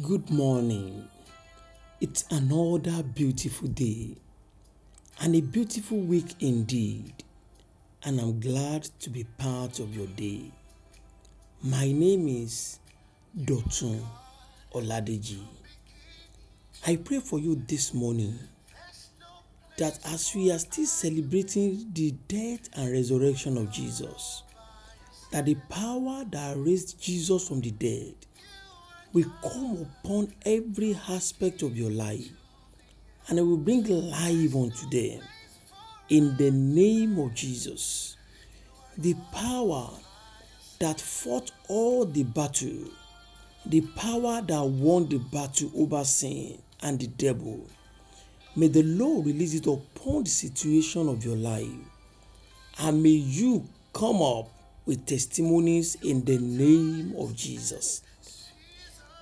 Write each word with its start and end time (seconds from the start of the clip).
Good 0.00 0.30
morning. 0.30 1.06
It's 2.00 2.24
another 2.30 3.02
beautiful 3.02 3.68
day 3.68 4.16
and 5.20 5.36
a 5.36 5.42
beautiful 5.42 5.98
week 5.98 6.34
indeed, 6.40 7.12
and 8.02 8.18
I'm 8.18 8.40
glad 8.40 8.84
to 9.00 9.10
be 9.10 9.24
part 9.36 9.80
of 9.80 9.94
your 9.94 10.06
day. 10.06 10.50
My 11.62 11.92
name 11.92 12.26
is 12.26 12.78
Dotun 13.38 14.00
Oladeji. 14.74 15.42
I 16.86 16.96
pray 16.96 17.18
for 17.20 17.38
you 17.38 17.62
this 17.68 17.92
morning 17.92 18.38
that 19.76 19.98
as 20.06 20.34
we 20.34 20.50
are 20.50 20.58
still 20.58 20.86
celebrating 20.86 21.90
the 21.92 22.12
death 22.28 22.70
and 22.72 22.90
resurrection 22.90 23.58
of 23.58 23.70
Jesus, 23.70 24.42
that 25.32 25.44
the 25.44 25.56
power 25.68 26.24
that 26.30 26.56
raised 26.56 26.98
Jesus 26.98 27.46
from 27.46 27.60
the 27.60 27.72
dead 27.72 28.14
will 29.12 29.30
come 29.42 29.86
upon 30.04 30.32
every 30.46 30.98
aspect 31.08 31.62
of 31.62 31.76
your 31.76 31.90
life 31.90 32.30
and 33.28 33.38
it 33.38 33.42
will 33.42 33.56
bring 33.56 33.84
life 33.84 34.54
unto 34.54 34.88
them 34.90 35.20
in 36.08 36.36
the 36.36 36.50
name 36.50 37.18
of 37.18 37.34
Jesus. 37.34 38.16
The 38.98 39.14
power 39.32 39.90
that 40.80 41.00
fought 41.00 41.50
all 41.68 42.04
the 42.04 42.24
battle, 42.24 42.88
the 43.66 43.80
power 43.96 44.42
that 44.42 44.64
won 44.64 45.08
the 45.08 45.18
battle 45.18 45.70
over 45.76 46.04
sin 46.04 46.58
and 46.82 46.98
the 46.98 47.06
devil, 47.06 47.66
may 48.56 48.68
the 48.68 48.82
Lord 48.82 49.26
release 49.26 49.54
it 49.54 49.66
upon 49.66 50.24
the 50.24 50.30
situation 50.30 51.08
of 51.08 51.24
your 51.24 51.36
life 51.36 51.68
and 52.80 53.02
may 53.02 53.10
you 53.10 53.66
come 53.92 54.22
up 54.22 54.48
with 54.84 55.06
testimonies 55.06 55.96
in 56.02 56.24
the 56.24 56.38
name 56.38 57.14
of 57.16 57.36
Jesus. 57.36 58.02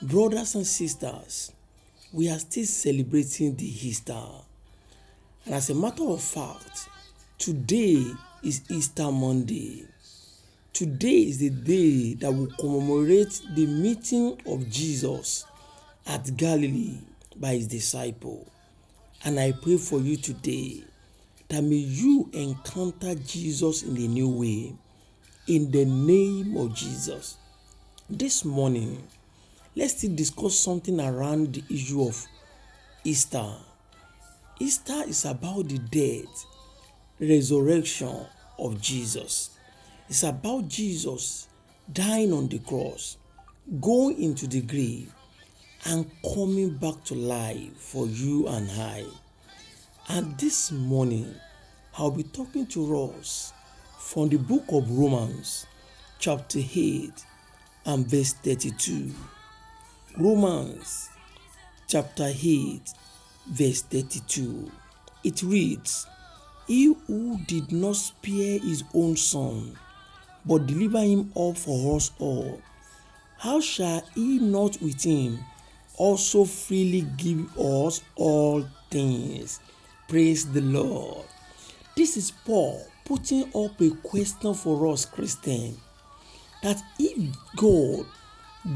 Brothers 0.00 0.54
and 0.54 0.64
sisters, 0.64 1.50
we 2.12 2.30
are 2.30 2.38
still 2.38 2.64
celebrating 2.64 3.56
the 3.56 3.66
Easter. 3.66 4.22
And 5.44 5.54
as 5.54 5.70
a 5.70 5.74
matter 5.74 6.04
of 6.04 6.22
fact, 6.22 6.88
today 7.36 8.06
is 8.44 8.62
Easter 8.70 9.10
Monday. 9.10 9.86
Today 10.72 11.22
is 11.22 11.38
the 11.38 11.50
day 11.50 12.14
that 12.14 12.30
will 12.30 12.46
commemorate 12.60 13.42
the 13.56 13.66
meeting 13.66 14.40
of 14.46 14.70
Jesus 14.70 15.44
at 16.06 16.36
Galilee 16.36 16.98
by 17.34 17.54
his 17.54 17.66
disciple. 17.66 18.46
And 19.24 19.40
I 19.40 19.50
pray 19.50 19.78
for 19.78 19.98
you 19.98 20.16
today 20.16 20.84
that 21.48 21.62
may 21.62 21.74
you 21.74 22.30
encounter 22.32 23.16
Jesus 23.16 23.82
in 23.82 23.96
a 23.96 24.06
new 24.06 24.28
way 24.28 24.74
in 25.48 25.72
the 25.72 25.84
name 25.84 26.56
of 26.56 26.72
Jesus. 26.72 27.36
This 28.08 28.44
morning, 28.44 29.02
let's 29.78 29.96
still 29.96 30.14
discuss 30.16 30.58
something 30.58 31.00
around 31.00 31.54
the 31.54 31.62
issue 31.72 32.02
of 32.02 32.26
Easter. 33.04 33.48
Easter 34.58 35.04
is 35.06 35.24
about 35.24 35.68
the 35.68 35.78
death, 35.78 36.46
resurrection 37.20 38.26
of 38.58 38.80
Jesus. 38.80 39.50
It's 40.08 40.24
about 40.24 40.66
Jesus 40.66 41.46
dying 41.92 42.32
on 42.32 42.48
the 42.48 42.58
cross, 42.58 43.18
going 43.80 44.20
into 44.20 44.48
the 44.48 44.62
grave, 44.62 45.14
and 45.86 46.10
coming 46.34 46.70
back 46.70 47.04
to 47.04 47.14
life 47.14 47.76
for 47.76 48.08
you 48.08 48.48
and 48.48 48.68
I. 48.72 49.04
And 50.08 50.36
this 50.38 50.72
morning, 50.72 51.32
I'll 51.96 52.10
be 52.10 52.24
talking 52.24 52.66
to 52.68 53.12
us 53.12 53.52
from 53.96 54.28
the 54.28 54.38
book 54.38 54.64
of 54.70 54.90
Romans, 54.90 55.66
chapter 56.18 56.58
8, 56.58 57.12
and 57.86 58.10
verse 58.10 58.32
32. 58.32 59.14
Romans 60.20 61.10
chapter 61.86 62.26
8, 62.26 62.80
verse 63.50 63.82
32. 63.82 64.68
It 65.22 65.44
reads, 65.44 66.08
He 66.66 66.92
who 67.06 67.38
did 67.46 67.70
not 67.70 67.94
spare 67.94 68.58
his 68.58 68.82
own 68.94 69.14
son, 69.14 69.78
but 70.44 70.66
deliver 70.66 70.98
him 70.98 71.30
up 71.36 71.56
for 71.56 71.94
us 71.94 72.10
all, 72.18 72.60
how 73.36 73.60
shall 73.60 74.02
he 74.16 74.40
not 74.40 74.82
with 74.82 75.04
him 75.04 75.38
also 75.96 76.44
freely 76.44 77.02
give 77.16 77.56
us 77.56 78.02
all 78.16 78.66
things? 78.90 79.60
Praise 80.08 80.50
the 80.50 80.62
Lord. 80.62 81.26
This 81.96 82.16
is 82.16 82.32
Paul 82.32 82.84
putting 83.04 83.44
up 83.54 83.80
a 83.80 83.90
question 84.02 84.52
for 84.52 84.88
us, 84.88 85.04
Christian, 85.04 85.76
that 86.64 86.82
if 86.98 87.36
God 87.54 88.04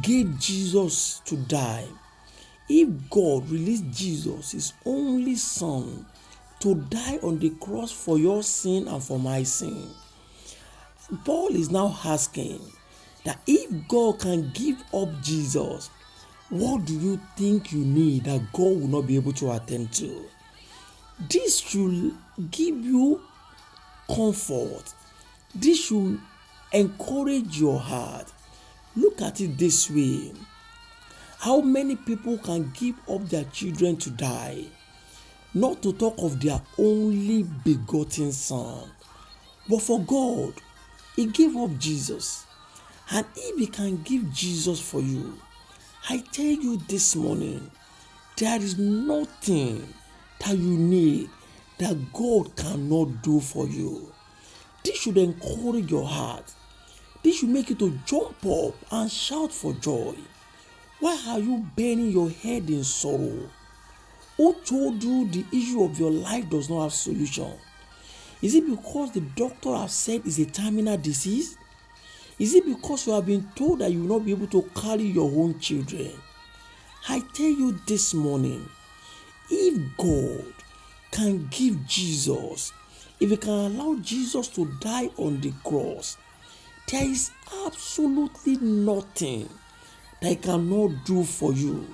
gave 0.00 0.38
Jesus 0.38 1.20
to 1.24 1.36
die, 1.36 1.86
if 2.68 2.88
God 3.10 3.48
released 3.50 3.90
Jesus, 3.90 4.52
his 4.52 4.72
only 4.86 5.34
son, 5.34 6.06
to 6.60 6.76
die 6.76 7.18
on 7.22 7.38
the 7.38 7.50
cross 7.50 7.90
for 7.90 8.18
your 8.18 8.42
sin 8.42 8.86
and 8.86 9.02
for 9.02 9.18
my 9.18 9.42
sin, 9.42 9.88
Paul 11.24 11.48
is 11.48 11.70
now 11.70 11.98
asking 12.04 12.60
that 13.24 13.38
if 13.46 13.88
God 13.88 14.20
can 14.20 14.50
give 14.54 14.82
up 14.94 15.08
Jesus, 15.22 15.90
what 16.48 16.84
do 16.84 16.94
you 16.94 17.20
think 17.36 17.72
you 17.72 17.84
need 17.84 18.24
that 18.24 18.52
God 18.52 18.80
will 18.80 18.88
not 18.88 19.06
be 19.06 19.16
able 19.16 19.32
to 19.34 19.52
attend 19.52 19.92
to? 19.94 20.24
This 21.28 21.58
should 21.58 22.14
give 22.50 22.76
you 22.76 23.20
comfort. 24.08 24.94
This 25.54 25.86
should 25.86 26.20
encourage 26.72 27.60
your 27.60 27.78
heart 27.78 28.32
Look 28.94 29.22
at 29.22 29.40
it 29.40 29.58
this 29.58 29.90
way 29.90 30.32
how 31.42 31.60
many 31.60 31.96
people 31.96 32.38
can 32.38 32.70
give 32.72 32.94
up 33.10 33.28
their 33.28 33.42
children 33.46 33.96
to 33.96 34.10
die, 34.10 34.64
not 35.52 35.82
to 35.82 35.92
talk 35.92 36.14
of 36.18 36.40
their 36.40 36.62
only 36.78 37.42
begotten 37.64 38.30
son? 38.30 38.88
But 39.68 39.82
for 39.82 39.98
God, 39.98 40.54
He 41.16 41.26
gave 41.26 41.56
up 41.56 41.76
Jesus. 41.78 42.46
And 43.10 43.26
if 43.34 43.58
He 43.58 43.66
can 43.66 44.04
give 44.04 44.32
Jesus 44.32 44.80
for 44.80 45.00
you, 45.00 45.36
I 46.08 46.18
tell 46.30 46.44
you 46.44 46.76
this 46.76 47.16
morning, 47.16 47.72
there 48.36 48.60
is 48.62 48.78
nothing 48.78 49.92
that 50.46 50.56
you 50.56 50.76
need 50.78 51.28
that 51.78 52.12
God 52.12 52.54
cannot 52.54 53.20
do 53.20 53.40
for 53.40 53.66
you. 53.66 54.12
This 54.84 55.00
should 55.00 55.18
encourage 55.18 55.90
your 55.90 56.06
heart 56.06 56.54
this 57.22 57.38
should 57.38 57.48
make 57.48 57.70
you 57.70 57.76
to 57.76 57.98
jump 58.04 58.44
up 58.46 58.74
and 58.90 59.10
shout 59.10 59.52
for 59.52 59.72
joy. 59.74 60.14
Why 61.00 61.20
are 61.28 61.38
you 61.38 61.66
bending 61.76 62.10
your 62.10 62.30
head 62.30 62.68
in 62.68 62.84
sorrow? 62.84 63.48
Who 64.36 64.54
told 64.64 65.02
you 65.02 65.28
the 65.28 65.44
issue 65.52 65.84
of 65.84 65.98
your 65.98 66.10
life 66.10 66.48
does 66.48 66.70
not 66.70 66.84
have 66.84 66.92
solution? 66.92 67.52
Is 68.40 68.54
it 68.56 68.68
because 68.68 69.12
the 69.12 69.20
doctor 69.20 69.74
has 69.76 69.92
said 69.92 70.22
it's 70.24 70.38
a 70.38 70.46
terminal 70.46 70.96
disease? 70.96 71.56
Is 72.38 72.54
it 72.54 72.66
because 72.66 73.06
you 73.06 73.12
have 73.12 73.26
been 73.26 73.48
told 73.54 73.80
that 73.80 73.92
you 73.92 74.00
will 74.00 74.18
not 74.18 74.24
be 74.26 74.32
able 74.32 74.48
to 74.48 74.62
carry 74.74 75.04
your 75.04 75.30
own 75.30 75.60
children? 75.60 76.10
I 77.08 77.20
tell 77.34 77.46
you 77.46 77.78
this 77.86 78.14
morning, 78.14 78.68
if 79.50 79.96
God 79.96 80.52
can 81.10 81.46
give 81.50 81.86
Jesus, 81.86 82.72
if 83.20 83.30
He 83.30 83.36
can 83.36 83.50
allow 83.50 83.96
Jesus 84.00 84.48
to 84.48 84.66
die 84.80 85.10
on 85.16 85.40
the 85.40 85.52
cross, 85.62 86.16
there 86.92 87.08
is 87.08 87.30
absolutely 87.64 88.56
nothing 88.58 89.48
that 90.20 90.28
I 90.30 90.34
cannot 90.34 91.06
do 91.06 91.24
for 91.24 91.54
you. 91.54 91.88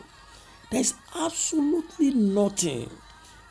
There 0.72 0.80
is 0.80 0.94
absolutely 1.14 2.10
nothing 2.14 2.90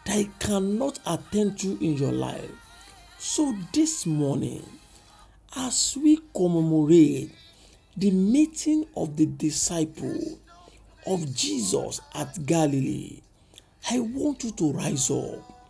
that 0.06 0.18
I 0.18 0.30
cannot 0.40 1.00
attend 1.07 1.57
to 1.59 1.78
in 1.84 1.94
your 1.96 2.12
life. 2.12 2.52
So 3.18 3.56
this 3.72 4.06
morning, 4.06 4.62
as 5.56 5.97
we 6.03 6.19
commemorate 6.36 7.31
the 7.96 8.12
meeting 8.12 8.86
of 8.97 9.16
the 9.16 9.25
disciple 9.28 10.38
of 11.06 11.33
Jesus 11.33 12.01
at 12.13 12.45
Galilee, 12.45 13.21
I 13.89 14.01
want 14.01 14.44
you 14.44 14.51
to 14.51 14.74
rise 14.74 15.10
up 15.10 15.69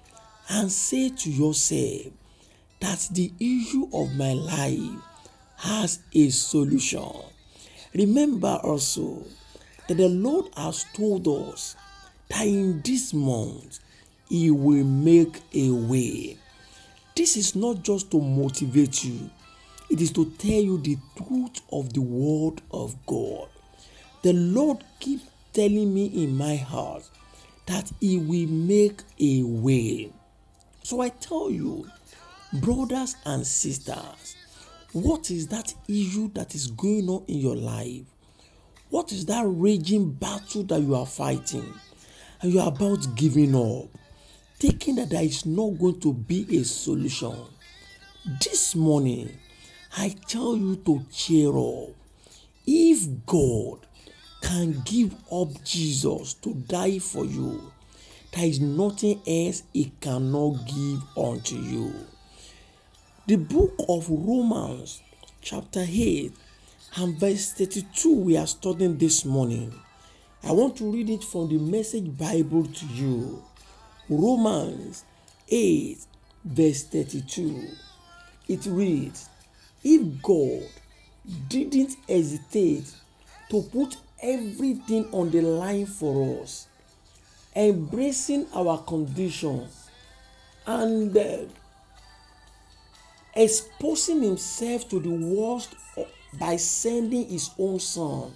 and 0.49 0.71
say 0.71 1.09
to 1.09 1.29
yourself 1.29 2.11
that 2.79 3.07
the 3.11 3.31
issue 3.39 3.87
of 3.93 4.15
my 4.15 4.33
life 4.33 5.03
has 5.57 5.99
a 6.13 6.29
solution. 6.29 7.11
Remember 7.93 8.59
also 8.63 9.25
that 9.87 9.97
the 9.97 10.07
Lord 10.07 10.45
has 10.55 10.85
told 10.93 11.27
us 11.27 11.75
that 12.29 12.45
in 12.45 12.81
this 12.81 13.13
month 13.13 13.79
He 14.29 14.51
will 14.51 14.83
make 14.83 15.41
a 15.53 15.71
way. 15.71 16.37
This 17.15 17.37
is 17.37 17.55
not 17.55 17.81
just 17.81 18.11
to 18.11 18.21
motivate 18.21 19.03
you, 19.03 19.29
it 19.89 20.01
is 20.01 20.11
to 20.11 20.25
tell 20.37 20.51
you 20.61 20.77
the 20.77 20.97
truth 21.15 21.61
of 21.71 21.93
the 21.93 22.01
Word 22.01 22.61
of 22.71 22.95
God. 23.05 23.47
The 24.21 24.33
Lord 24.33 24.83
keeps 24.99 25.23
telling 25.53 25.93
me 25.93 26.05
in 26.07 26.35
my 26.35 26.57
heart 26.57 27.09
that 27.65 27.91
He 27.99 28.17
will 28.17 28.47
make 28.47 29.01
a 29.19 29.43
way. 29.43 30.11
So 30.83 31.01
I 31.01 31.09
tell 31.09 31.49
you, 31.49 31.89
brothers 32.53 33.15
and 33.25 33.45
sisters, 33.47 34.35
what 35.03 35.29
is 35.31 35.47
that 35.47 35.73
issue 35.87 36.31
that 36.33 36.55
is 36.55 36.67
going 36.67 37.09
on 37.09 37.23
in 37.27 37.37
your 37.37 37.55
life? 37.55 38.03
What 38.89 39.11
is 39.11 39.25
that 39.25 39.43
raging 39.45 40.11
battle 40.11 40.63
that 40.63 40.81
you 40.81 40.95
are 40.95 41.05
fighting? 41.05 41.73
And 42.41 42.53
you 42.53 42.59
are 42.59 42.69
about 42.69 43.15
giving 43.15 43.55
up, 43.55 43.89
thinking 44.59 44.95
that 44.95 45.09
there 45.09 45.23
is 45.23 45.45
not 45.45 45.77
going 45.77 45.99
to 45.99 46.13
be 46.13 46.47
a 46.57 46.63
solution. 46.63 47.35
This 48.41 48.75
morning, 48.75 49.37
I 49.97 50.15
tell 50.27 50.55
you 50.55 50.77
to 50.77 51.05
cheer 51.11 51.55
up. 51.55 51.89
If 52.65 53.25
God 53.25 53.79
can 54.41 54.81
give 54.85 55.15
up 55.31 55.49
Jesus 55.63 56.33
to 56.35 56.53
die 56.53 56.99
for 56.99 57.25
you, 57.25 57.71
there 58.33 58.45
is 58.45 58.59
nothing 58.59 59.21
else 59.27 59.63
He 59.73 59.91
cannot 59.99 60.65
give 60.65 61.01
unto 61.17 61.55
you. 61.55 61.93
The 63.27 63.35
book 63.35 63.73
of 63.89 64.09
Romans, 64.09 65.01
chapter 65.41 65.83
8, 65.85 66.31
and 66.95 67.19
verse 67.19 67.51
32, 67.51 68.15
we 68.15 68.37
are 68.37 68.47
studying 68.47 68.97
this 68.97 69.25
morning. 69.25 69.77
I 70.45 70.53
want 70.53 70.77
to 70.77 70.89
read 70.89 71.09
it 71.09 71.25
from 71.25 71.49
the 71.49 71.57
Message 71.57 72.17
Bible 72.17 72.63
to 72.63 72.85
you. 72.85 73.43
Romans 74.07 75.03
8, 75.49 75.97
verse 76.45 76.83
32. 76.83 77.67
It 78.47 78.65
reads, 78.65 79.27
If 79.83 80.21
God 80.21 80.63
didn't 81.49 81.97
hesitate 82.07 82.89
to 83.49 83.61
put 83.61 83.97
everything 84.23 85.05
on 85.11 85.31
the 85.31 85.41
line 85.41 85.85
for 85.85 86.41
us, 86.41 86.69
embracing 87.53 88.47
our 88.53 88.77
condition 88.83 89.67
and 90.65 91.17
uh, 91.17 91.39
exposing 93.37 94.23
himself 94.23 94.89
to 94.89 94.99
the 94.99 95.11
worst 95.11 95.75
by 96.39 96.55
sending 96.55 97.29
his 97.29 97.51
own 97.59 97.79
son, 97.79 98.33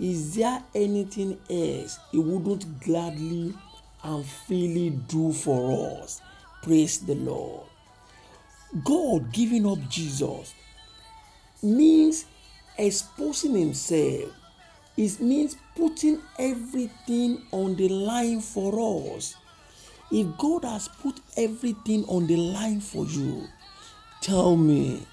is 0.00 0.34
there 0.34 0.62
anything 0.74 1.38
else 1.50 1.98
he 2.10 2.18
wouldn't 2.18 2.80
gladly 2.80 3.54
and 4.02 4.24
freely 4.24 4.90
do 4.90 5.32
for 5.32 6.02
us? 6.02 6.22
Praise 6.62 6.98
the 7.00 7.14
Lord. 7.14 7.66
God 8.82 9.30
giving 9.32 9.66
up 9.66 9.78
Jesus 9.88 10.54
means 11.62 12.24
exposing 12.78 13.54
himself. 13.54 14.32
It 14.96 15.20
means 15.20 15.56
putting 15.76 16.20
everything 16.38 17.42
on 17.52 17.76
the 17.76 17.88
line 17.88 18.40
for 18.40 19.14
us. 19.16 19.36
If 20.10 20.26
God 20.38 20.64
has 20.64 20.88
put 20.88 21.20
everything 21.36 22.04
on 22.04 22.26
the 22.26 22.36
line 22.36 22.80
for 22.80 23.04
you, 23.04 23.46
tell 24.24 24.56
me, 24.56 25.06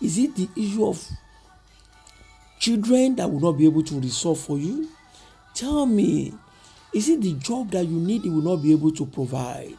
is 0.00 0.16
it 0.16 0.34
the 0.34 0.48
issue 0.56 0.86
of 0.86 1.06
children 2.58 3.14
that 3.16 3.30
will 3.30 3.40
not 3.40 3.58
be 3.58 3.66
able 3.66 3.82
to 3.82 4.00
resolve 4.00 4.40
for 4.40 4.56
you? 4.56 4.88
Tell 5.54 5.84
me, 5.84 6.32
is 6.94 7.10
it 7.10 7.20
the 7.20 7.34
job 7.34 7.72
that 7.72 7.84
you 7.86 7.98
need, 7.98 8.22
he 8.22 8.30
will 8.30 8.40
not 8.40 8.62
be 8.62 8.72
able 8.72 8.90
to 8.92 9.04
provide? 9.04 9.76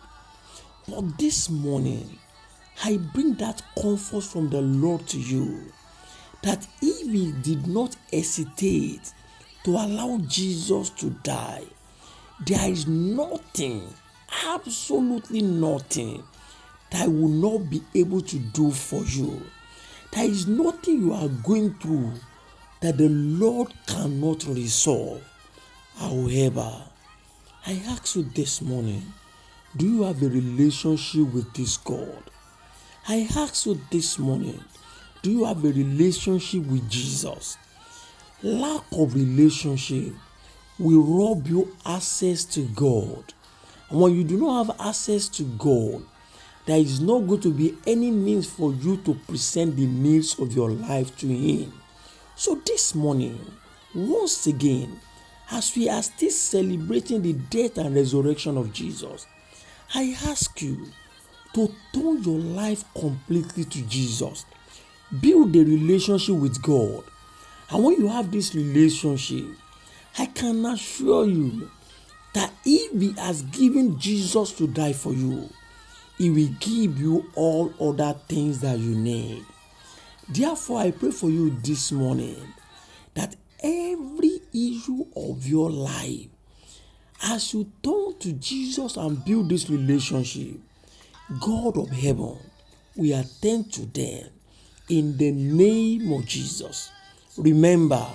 But 0.88 1.18
this 1.18 1.50
morning, 1.50 2.20
I 2.84 2.98
bring 2.98 3.34
that 3.36 3.64
comfort 3.82 4.22
from 4.22 4.52
the 4.52 4.62
Lord 4.62 5.08
to 5.08 5.20
you 5.20 5.74
that 6.44 6.68
if 6.80 7.12
he 7.12 7.32
did 7.42 7.66
not 7.66 7.96
hesitate 8.14 9.14
to 9.64 9.72
allow 9.72 10.20
Jesus 10.28 10.92
to 10.92 11.10
die, 11.24 11.64
there 12.46 12.70
is 12.70 12.88
nothing, 12.88 13.82
absolutely 14.46 15.42
nothing, 15.42 16.24
that 16.92 17.04
I 17.04 17.08
will 17.08 17.30
not 17.30 17.70
be 17.70 17.82
able 17.96 18.22
to 18.22 18.38
do 18.38 18.72
for 18.72 19.04
you. 19.04 19.42
There 20.12 20.26
is 20.26 20.48
nothing 20.48 21.02
you 21.02 21.14
are 21.14 21.28
going 21.28 21.76
through 21.76 22.14
that 22.82 22.98
the 22.98 23.10
Lord 23.10 23.74
cannot 23.88 24.46
resolve. 24.46 25.22
However, 25.98 26.72
I 27.68 27.82
ask 27.88 28.16
you 28.16 28.24
this 28.24 28.62
morning 28.62 29.14
do 29.78 29.86
you 29.86 30.04
have 30.04 30.24
a 30.24 30.30
relationship 30.30 31.32
with 31.32 31.54
this 31.54 31.78
God? 31.78 32.24
I 33.08 33.28
ask 33.36 33.66
you 33.66 33.80
this 33.92 34.18
morning 34.18 34.64
do 35.22 35.32
you 35.32 35.46
have 35.46 35.64
a 35.66 35.68
relationship 35.68 36.66
with 36.66 36.90
Jesus? 36.90 37.58
Lack 38.42 38.84
of 38.94 39.14
relationship 39.14 40.14
will 40.80 41.04
rob 41.04 41.46
you 41.48 41.76
access 41.86 42.46
to 42.46 42.62
God. 42.62 43.34
And 43.90 44.00
when 44.00 44.16
you 44.16 44.24
do 44.24 44.38
not 44.38 44.68
have 44.68 44.88
access 44.88 45.28
to 45.30 45.44
God, 45.44 46.04
there 46.70 46.78
is 46.78 47.02
not 47.02 47.26
going 47.26 47.42
to 47.42 47.52
be 47.52 47.76
any 47.88 48.12
means 48.12 48.46
for 48.46 48.72
you 48.72 48.98
to 48.98 49.16
present 49.28 49.76
the 49.76 49.88
needs 49.88 50.38
of 50.38 50.56
your 50.56 50.70
life 50.70 51.18
to 51.18 51.26
Him. 51.28 51.74
So 52.36 52.62
this 52.64 52.94
morning, 52.94 53.44
once 53.96 54.46
again, 54.46 55.00
as 55.50 55.76
we 55.76 55.90
are 55.90 56.04
still 56.04 56.30
celebrating 56.30 57.24
the 57.24 57.34
death 57.34 57.80
and 57.80 57.96
resurrection 57.96 58.56
of 58.56 58.72
Jesus, 58.72 59.26
I 59.96 60.16
ask 60.28 60.62
you 60.62 60.86
to 61.56 61.74
turn 61.92 62.22
your 62.22 62.38
life 62.38 62.84
completely 62.94 63.64
to 63.64 63.82
Jesus. 63.88 64.46
Build 65.20 65.56
a 65.56 65.66
relationship 65.66 66.36
with 66.36 66.62
God. 66.62 67.04
And 67.72 67.84
when 67.84 68.00
you 68.00 68.10
have 68.10 68.32
this 68.32 68.54
relationship, 68.54 69.48
I 70.20 70.28
can 70.28 70.64
assure 70.68 71.26
you 71.26 71.72
that 72.36 72.54
if 72.64 72.92
He 73.02 73.20
has 73.20 73.42
given 73.42 73.98
Jesus 73.98 74.54
to 74.54 74.68
die 74.68 74.94
for 74.94 75.14
you, 75.14 75.50
He 76.20 76.30
will 76.30 76.54
give 76.60 77.00
you 77.00 77.32
all 77.34 77.74
other 77.80 78.14
things 78.28 78.60
that 78.60 78.78
you 78.78 78.94
need. 78.94 79.44
Therefore, 80.28 80.82
I 80.82 80.92
pray 80.92 81.10
for 81.10 81.32
you 81.32 81.50
this 81.64 81.92
morning 81.92 82.38
that 83.16 83.36
every 83.64 84.42
issue 84.54 85.06
of 85.16 85.48
your 85.48 85.72
life, 85.72 86.28
as 87.24 87.54
you 87.54 87.72
turn 87.82 88.20
to 88.20 88.34
Jesus 88.34 88.98
and 88.98 89.26
build 89.26 89.50
this 89.50 89.70
relationship, 89.70 90.60
God 91.40 91.78
of 91.78 91.90
heaven 91.90 92.38
we 92.96 93.14
attend 93.14 93.72
to 93.74 93.86
them 93.86 94.30
in 94.90 95.16
the 95.18 95.32
name 95.32 96.12
of 96.12 96.26
Jesus. 96.26 96.92
Remember, 97.38 98.06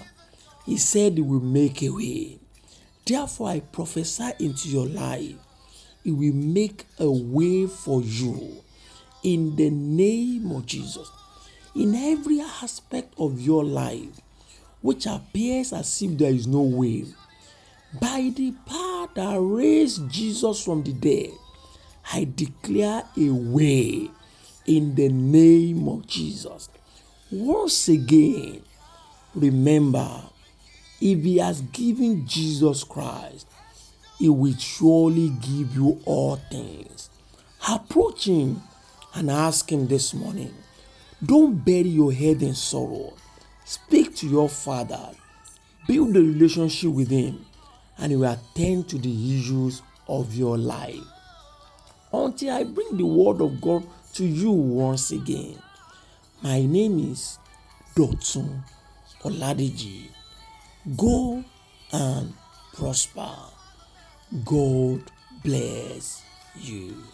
He 0.67 0.77
said 0.77 1.15
He 1.15 1.23
will 1.23 1.41
make 1.41 1.83
a 1.83 1.89
way. 1.89 2.39
Therefore, 3.07 3.49
I 3.49 3.61
prophesy 3.61 4.31
into 4.41 4.69
your 4.69 4.87
life, 4.87 5.37
He 6.05 6.13
will 6.13 6.35
make 6.35 6.85
a 7.01 7.11
way 7.11 7.67
for 7.67 8.03
you 8.03 8.63
in 9.25 9.57
the 9.57 9.71
name 9.71 10.53
of 10.53 10.67
Jesus 10.67 11.11
in 11.75 11.95
every 11.95 12.41
aspect 12.41 13.15
of 13.19 13.41
your 13.41 13.65
life 13.65 14.21
which 14.81 15.07
appears 15.07 15.73
as 15.73 16.03
if 16.03 16.19
there 16.19 16.31
is 16.31 16.47
no 16.47 16.61
way. 16.61 17.07
By 18.01 18.31
the 18.35 18.53
power 18.67 19.09
that 19.15 19.39
raised 19.41 20.11
Jesus 20.11 20.63
from 20.63 20.83
the 20.83 20.93
dead, 20.93 21.31
I 22.13 22.29
declare 22.35 23.05
a 23.17 23.31
way 23.31 24.11
in 24.67 24.95
the 24.95 25.09
name 25.09 25.89
of 25.89 26.07
Jesus. 26.07 26.69
Once 27.31 27.89
again, 27.89 28.63
remember, 29.35 30.23
if 31.01 31.25
He 31.25 31.39
has 31.39 31.63
given 31.63 32.27
Jesus 32.27 32.85
Christ, 32.85 33.47
He 34.19 34.29
will 34.29 34.57
surely 34.57 35.31
give 35.31 35.75
you 35.75 36.01
all 36.05 36.37
things. 36.37 37.11
Approach 37.69 38.27
Him 38.27 38.63
and 39.15 39.31
ask 39.31 39.71
Him 39.71 39.87
this 39.89 40.15
morning 40.15 40.55
don't 41.25 41.65
bury 41.65 41.89
your 41.89 42.13
head 42.13 42.43
in 42.43 42.55
sorrow. 42.55 43.15
Speak 43.65 44.15
to 44.17 44.29
your 44.29 44.49
father. 44.49 45.11
Build 45.87 46.17
a 46.17 46.21
relationship 46.21 46.91
with 46.91 47.09
him, 47.09 47.47
and 47.99 48.11
he 48.13 48.17
will 48.17 48.31
attend 48.33 48.89
to 48.89 48.99
the 48.99 49.39
issues 49.39 49.81
of 50.07 50.35
your 50.35 50.59
life. 50.59 51.01
Until 52.13 52.55
I 52.55 52.65
bring 52.65 52.97
the 52.97 53.07
word 53.07 53.41
of 53.41 53.59
God 53.61 53.87
to 54.15 54.25
you 54.27 54.51
once 54.51 55.13
again. 55.13 55.59
My 56.43 56.61
name 56.67 56.99
is 57.13 57.39
Dotun 57.97 58.63
Oladeji. 59.23 60.09
Go 60.97 61.43
and 61.93 62.35
prosper. 62.75 63.54
God 64.43 65.03
bless 65.45 66.25
you. 66.57 67.14